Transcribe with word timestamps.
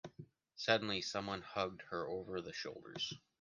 Suddenly 0.55 1.01
someone 1.03 1.43
hugged 1.43 1.83
her 1.91 2.07
over 2.07 2.41
the 2.41 2.53
shoulders. 2.53 3.13